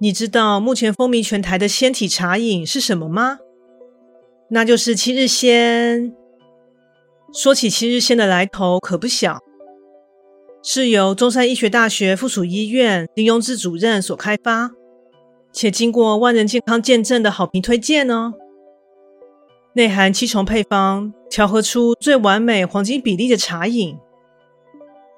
[0.00, 3.38] 你知道目前风靡全台的仙体茶饮是什么吗？
[4.50, 6.14] 那就是七日仙。
[7.32, 9.38] 说起七日仙的来头可不小，
[10.62, 14.72] 是由中山医学大学附属医院林荣志主任所开发，
[15.52, 18.34] 且经过万人健康见证的好评推荐哦。
[19.72, 23.96] 内含七重配方，调和出最完美黄金比例的茶饮，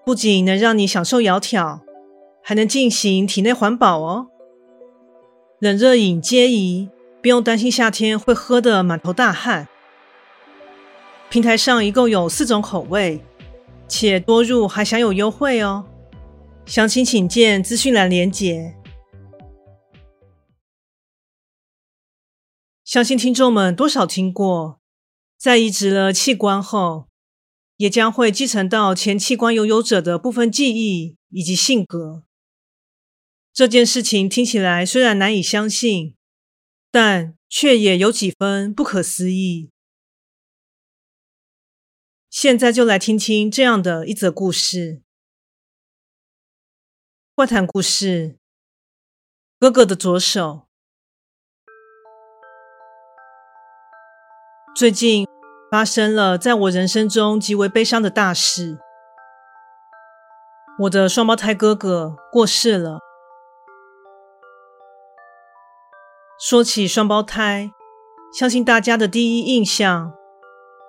[0.04, 1.80] 不仅能让你享受窈窕，
[2.42, 4.28] 还能进行体内环保哦。
[5.59, 6.91] 冷热饮皆宜，
[7.23, 9.67] 不用担心夏天会喝得满头大汗。
[11.31, 13.25] 平台上一共有四种口味，
[13.89, 15.87] 且多入还享有优惠哦。
[16.67, 18.75] 详情请见资讯栏连结。
[22.84, 24.78] 相信听众们多少听过，
[25.39, 27.06] 在移植了器官后，
[27.78, 32.25] 也将会继承到前器官拥有者的部分记忆以及性格。
[33.56, 36.15] 这件事情听起来虽然难以相信，
[36.91, 39.71] 但却也有几分不可思议。
[42.28, 45.00] 现在就来听听这样的一则故事。
[47.34, 48.37] 怪谈故事：
[49.59, 50.69] 哥哥的左手。
[54.75, 55.27] 最近
[55.71, 58.78] 发生了在我人生中极为悲伤的大事，
[60.81, 62.99] 我的双胞胎哥哥过世了。
[66.49, 67.73] 说起双胞胎，
[68.33, 70.12] 相信大家的第一印象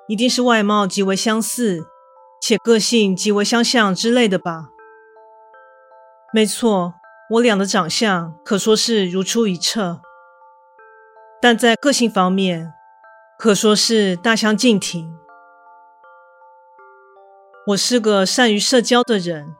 [0.07, 1.88] 一定是外貌极为相似，
[2.40, 4.69] 且个性极为相像之类的吧？
[6.31, 6.94] 没错，
[7.31, 10.01] 我俩的长相可说是如出一辙，
[11.41, 12.72] 但在个性方面
[13.39, 15.18] 可说是大相径庭。
[17.69, 19.56] 我是个善于社交的人，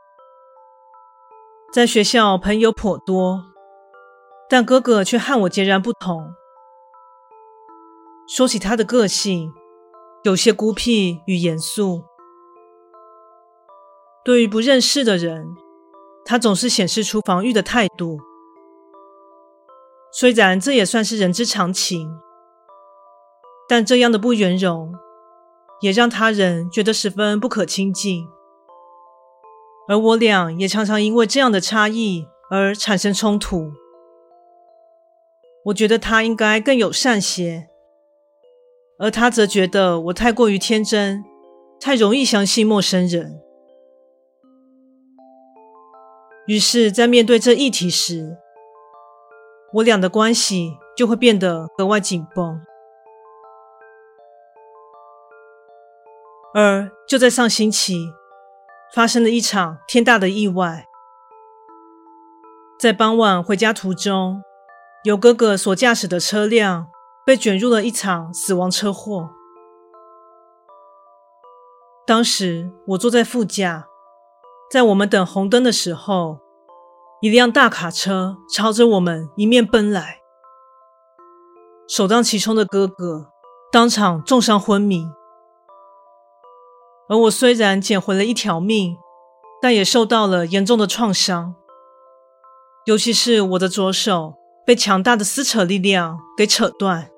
[1.74, 3.56] 在学校朋友颇多。
[4.50, 6.34] 但哥哥却和我截然不同。
[8.28, 9.53] 说起他的个性，
[10.24, 12.03] 有些孤僻与严肃。
[14.24, 15.56] 对于不认识的人，
[16.25, 18.19] 他总是显示出防御的态度。
[20.12, 22.19] 虽然这也算是人之常情，
[23.69, 24.94] 但这样的不圆融，
[25.81, 28.28] 也让他人觉得十分不可亲近。
[29.88, 33.72] 而我俩也常常因为这样的差异而产生冲突。
[35.67, 37.67] 我觉得他应该更友善些，
[39.00, 41.25] 而他则觉得我太过于天真，
[41.78, 43.41] 太容易相信陌生人。
[46.45, 48.38] 于是，在面对这议题时，
[49.73, 52.61] 我俩的关系就会变得格外紧绷。
[56.53, 58.13] 而就在上星期，
[58.95, 60.85] 发生了一场天大的意外，
[62.79, 64.41] 在傍晚回家途中。
[65.03, 66.88] 由哥哥所驾驶的车辆
[67.26, 69.29] 被卷入了一场死亡车祸。
[72.05, 73.88] 当时我坐在副驾，
[74.72, 76.40] 在我们等红灯的时候，
[77.22, 80.22] 一辆大卡车朝着我们迎面奔来。
[81.88, 83.32] 首当其冲的哥哥
[83.72, 85.09] 当场重伤昏迷，
[87.08, 88.97] 而我虽然捡回了一条命，
[89.61, 91.55] 但也受到了严重的创伤，
[92.85, 94.35] 尤其是我的左手。
[94.67, 97.09] 被强大的撕扯力量给扯断，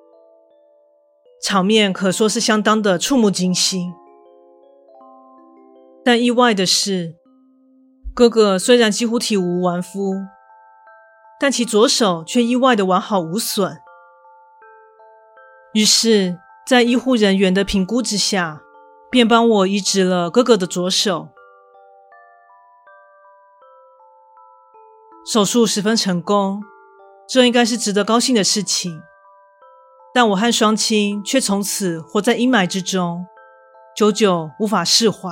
[1.42, 3.92] 场面可说是相当的触目惊心。
[6.06, 7.16] 但意外的是，
[8.14, 10.14] 哥哥虽然几乎体无完肤，
[11.40, 13.80] 但其左手却意外的完好无损。
[15.74, 16.38] 于是，
[16.68, 18.62] 在医护人员的评估之下，
[19.10, 21.30] 便帮我移植了哥哥的左手。
[25.26, 26.64] 手术十分成功，
[27.32, 29.04] 这应该是值得高兴的事情。
[30.12, 33.28] 但我和双亲却从此活在阴霾之中，
[33.96, 35.30] 久久无法释怀。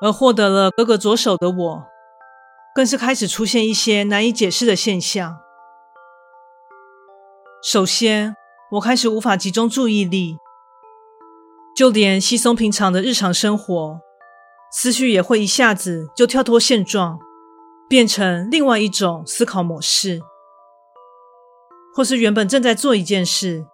[0.00, 1.86] 而获得了哥哥左手的我，
[2.74, 5.38] 更是开始出现一些难以解释的现象。
[7.62, 8.34] 首先，
[8.72, 10.38] 我开始无法集中注意力，
[11.76, 14.00] 就连稀松平常的日常生活，
[14.72, 17.18] 思绪也会一下子就跳脱现状，
[17.88, 20.20] 变成另外一种思考模式。
[21.94, 23.66] 或是原本正在做一件事，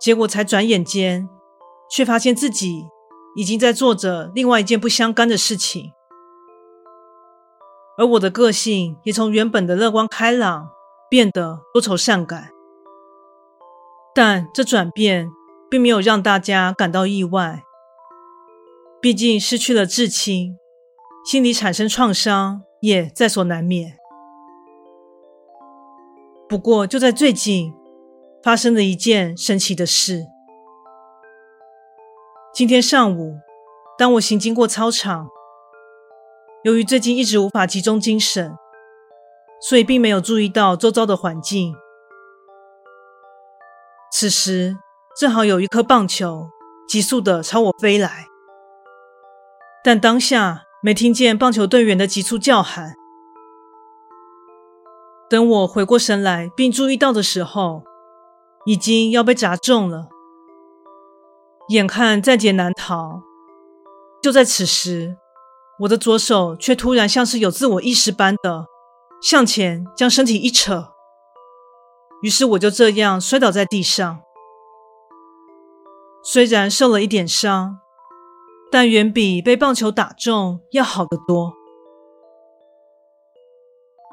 [0.00, 1.28] 结果才转眼间，
[1.88, 2.86] 却发现自己
[3.36, 5.92] 已经在做着另外一件不相干的事情。
[7.96, 10.70] 而我的个性也从原本的乐观开朗，
[11.08, 12.50] 变得多愁善感。
[14.14, 15.30] 但这转变
[15.70, 17.62] 并没有让大家感到意外，
[19.00, 20.56] 毕竟失去了至亲，
[21.24, 23.96] 心里产生创伤也在所难免。
[26.48, 27.74] 不过，就在最近，
[28.42, 30.26] 发生了一件神奇的事。
[32.54, 33.38] 今天上午，
[33.98, 35.28] 当我行经过操场，
[36.64, 38.56] 由于最近一直无法集中精神，
[39.60, 41.74] 所以并没有注意到周遭的环境。
[44.10, 44.78] 此时，
[45.18, 46.48] 正好有一颗棒球
[46.88, 48.26] 急速地朝我飞来，
[49.84, 52.94] 但当下没听见棒球队员的急促叫喊。
[55.28, 57.82] 等我回过神来并注意到的时候，
[58.64, 60.08] 已经要被砸中了。
[61.68, 63.20] 眼看在劫难逃，
[64.22, 65.18] 就在此时，
[65.80, 68.64] 我的左手却突然像是有自我意识般的
[69.20, 70.94] 向前将身体一扯。
[72.22, 74.20] 于是我就这样摔倒在地上，
[76.24, 77.80] 虽然受了一点伤，
[78.70, 81.52] 但远比被棒球打中要好得多。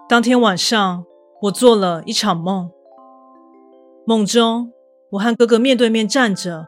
[0.08, 1.06] 当天晚上，
[1.42, 2.72] 我做了一场梦，
[4.06, 4.72] 梦中
[5.12, 6.68] 我和哥哥面对面站着，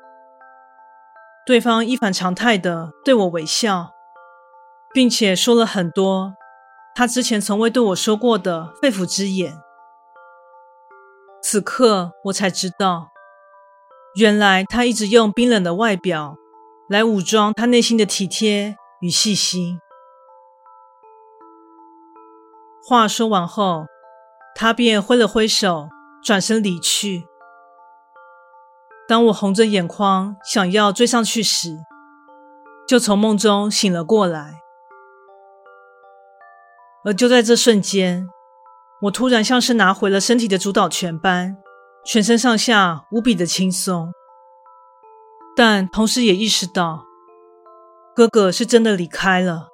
[1.46, 3.92] 对方一反常态的对我微笑，
[4.94, 6.34] 并且说了很多
[6.96, 9.54] 他之前从未对我说过的肺腑之言。
[11.42, 13.12] 此刻我才知道，
[14.16, 16.36] 原来他一直用冰冷的外表
[16.90, 19.80] 来武装他内心的体贴与细心。
[22.88, 23.86] 话说完后，
[24.56, 25.90] 他便挥了挥手，
[26.24, 27.28] 转身离去。
[29.06, 31.78] 当我红着眼眶想要追上去时，
[32.88, 34.62] 就从梦中醒了过来。
[37.04, 38.28] 而就在这瞬间，
[39.02, 41.58] 我突然像是拿回了身体的主导权般，
[42.06, 44.14] 全身上下无比的轻松，
[45.58, 47.08] 但同时也意识到，
[48.16, 49.70] 哥哥是真的离开了。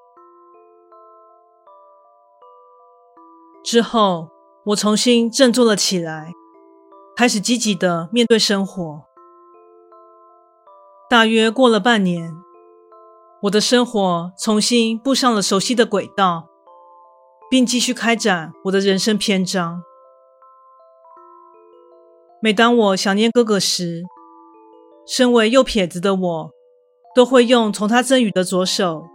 [3.66, 4.30] 之后，
[4.68, 6.32] 我重新振作了起来，
[7.18, 9.04] 开始积极的面对生活。
[11.10, 12.34] 大约过了半年，
[13.42, 16.48] 我的生活重新步上了熟悉的轨道。
[17.50, 19.84] 并继续开展我的人生篇章。
[22.42, 24.02] 每当我想念哥哥时，
[25.06, 26.52] 身为右撇子的我，
[27.14, 29.06] 都会用从他赠予的左手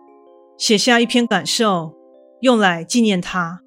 [0.59, 1.95] 写下一篇感受，
[2.41, 3.63] 用来纪念他。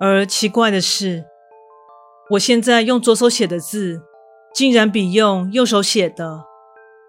[0.00, 1.26] 而奇怪的是，
[2.30, 4.00] 我现在用左手写的字，
[4.54, 6.44] 竟然比用右手写的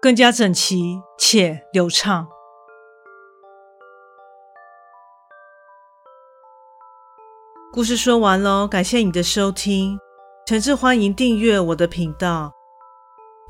[0.00, 2.28] 更加整齐且流畅。
[7.72, 9.98] 故事说完喽，感谢你的收听，
[10.46, 12.52] 诚挚欢迎订阅我的频道。